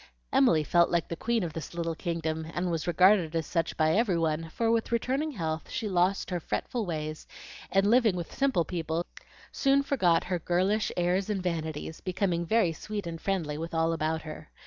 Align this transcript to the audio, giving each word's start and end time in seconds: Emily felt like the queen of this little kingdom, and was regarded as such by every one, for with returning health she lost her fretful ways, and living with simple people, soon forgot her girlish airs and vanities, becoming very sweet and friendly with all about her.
Emily 0.33 0.63
felt 0.63 0.89
like 0.89 1.09
the 1.09 1.15
queen 1.15 1.43
of 1.43 1.53
this 1.53 1.75
little 1.75 1.93
kingdom, 1.93 2.47
and 2.55 2.71
was 2.71 2.87
regarded 2.87 3.35
as 3.35 3.45
such 3.45 3.77
by 3.77 3.91
every 3.91 4.17
one, 4.17 4.49
for 4.49 4.71
with 4.71 4.91
returning 4.91 5.29
health 5.33 5.69
she 5.69 5.87
lost 5.87 6.31
her 6.31 6.39
fretful 6.39 6.87
ways, 6.87 7.27
and 7.71 7.85
living 7.85 8.15
with 8.15 8.33
simple 8.33 8.65
people, 8.65 9.05
soon 9.51 9.83
forgot 9.83 10.23
her 10.23 10.39
girlish 10.39 10.91
airs 10.97 11.29
and 11.29 11.43
vanities, 11.43 12.01
becoming 12.01 12.47
very 12.47 12.73
sweet 12.73 13.05
and 13.05 13.21
friendly 13.21 13.59
with 13.59 13.75
all 13.75 13.93
about 13.93 14.23
her. 14.23 14.49